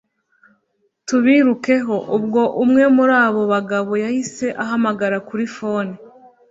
tubirukeho! 1.07 1.95
ubwo 2.17 2.41
umwe 2.63 2.83
murabo 2.95 3.41
bagabo 3.53 3.91
yahise 4.03 4.47
ahamagara 4.63 5.17
kuri 5.27 5.45
phone 5.55 5.93